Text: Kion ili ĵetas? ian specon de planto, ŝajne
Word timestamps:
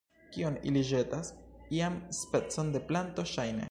Kion 0.35 0.55
ili 0.71 0.83
ĵetas? 0.93 1.31
ian 1.79 2.01
specon 2.25 2.77
de 2.77 2.87
planto, 2.91 3.31
ŝajne 3.37 3.59